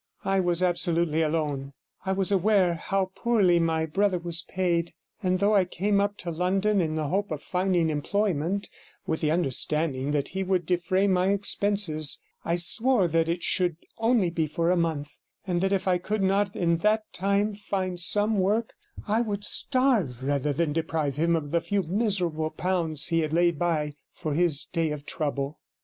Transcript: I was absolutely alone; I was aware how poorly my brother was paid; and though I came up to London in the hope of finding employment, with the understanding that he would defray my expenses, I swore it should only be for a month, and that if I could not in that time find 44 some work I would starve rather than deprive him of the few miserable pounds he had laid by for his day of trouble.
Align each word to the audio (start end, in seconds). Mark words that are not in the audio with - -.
I 0.25 0.39
was 0.39 0.63
absolutely 0.63 1.21
alone; 1.21 1.73
I 2.07 2.11
was 2.13 2.31
aware 2.31 2.73
how 2.73 3.11
poorly 3.13 3.59
my 3.59 3.85
brother 3.85 4.17
was 4.17 4.41
paid; 4.41 4.93
and 5.21 5.37
though 5.37 5.53
I 5.53 5.63
came 5.65 6.01
up 6.01 6.17
to 6.21 6.31
London 6.31 6.81
in 6.81 6.95
the 6.95 7.09
hope 7.09 7.29
of 7.29 7.43
finding 7.43 7.91
employment, 7.91 8.67
with 9.05 9.21
the 9.21 9.29
understanding 9.29 10.09
that 10.09 10.29
he 10.29 10.41
would 10.41 10.65
defray 10.65 11.05
my 11.05 11.27
expenses, 11.29 12.19
I 12.43 12.55
swore 12.55 13.15
it 13.15 13.43
should 13.43 13.77
only 13.99 14.31
be 14.31 14.47
for 14.47 14.71
a 14.71 14.75
month, 14.75 15.19
and 15.45 15.61
that 15.61 15.71
if 15.71 15.87
I 15.87 15.99
could 15.99 16.23
not 16.23 16.55
in 16.55 16.77
that 16.77 17.03
time 17.13 17.53
find 17.53 17.89
44 17.99 17.99
some 17.99 18.39
work 18.39 18.73
I 19.07 19.21
would 19.21 19.45
starve 19.45 20.23
rather 20.23 20.51
than 20.51 20.73
deprive 20.73 21.15
him 21.17 21.35
of 21.35 21.51
the 21.51 21.61
few 21.61 21.83
miserable 21.83 22.49
pounds 22.49 23.09
he 23.09 23.19
had 23.19 23.33
laid 23.33 23.59
by 23.59 23.97
for 24.13 24.33
his 24.33 24.65
day 24.65 24.89
of 24.89 25.05
trouble. 25.05 25.59